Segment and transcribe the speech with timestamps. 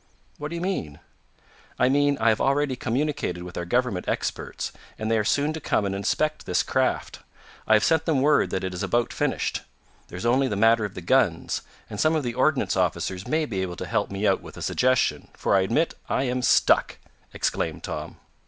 [0.39, 0.99] "What do you mean?"
[1.77, 5.61] "I mean I have already communicated with our government experts, and they are soon to
[5.61, 7.19] come and inspect this craft.
[7.67, 9.61] I have sent them word that it is about finished.
[10.07, 13.45] There is only the matter of the guns, and some of the ordnance officers may
[13.45, 16.97] be able to help me out with a suggestion, for I admit I am stuck!"
[17.31, 18.17] exclaimed Tom.